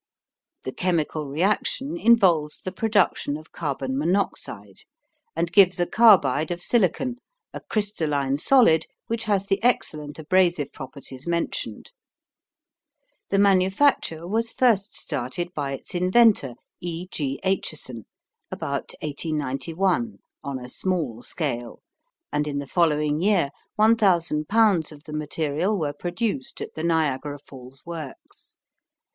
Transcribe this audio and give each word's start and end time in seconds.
The 0.63 0.71
chemical 0.71 1.27
reaction 1.27 1.95
involves 1.95 2.61
the 2.61 2.71
production 2.71 3.37
of 3.37 3.51
carbon 3.51 3.95
monoxide, 3.95 4.79
and 5.35 5.51
gives 5.51 5.79
a 5.79 5.85
carbide 5.85 6.49
of 6.49 6.63
silicon, 6.63 7.17
a 7.53 7.59
crystalline 7.69 8.39
solid 8.39 8.87
which 9.05 9.25
has 9.25 9.45
the 9.45 9.61
excellent 9.61 10.17
abrasive 10.17 10.73
properties 10.73 11.27
mentioned. 11.27 11.91
The 13.29 13.37
manufacture 13.37 14.27
was 14.27 14.51
first 14.51 14.95
started 14.95 15.53
by 15.53 15.73
its 15.73 15.93
inventor, 15.93 16.55
E. 16.79 17.07
G. 17.11 17.39
Acheson, 17.43 18.05
about 18.49 18.93
1891 19.03 20.17
on 20.43 20.57
a 20.59 20.67
small 20.67 21.21
scale, 21.21 21.83
and 22.33 22.47
in 22.47 22.57
the 22.57 22.65
following 22.65 23.19
year 23.19 23.51
1,000 23.75 24.47
pounds 24.47 24.91
of 24.91 25.03
the 25.03 25.13
material 25.13 25.77
were 25.77 25.93
produced 25.93 26.59
at 26.59 26.73
the 26.73 26.81
Niagara 26.83 27.37
Falls 27.37 27.83
works. 27.85 28.57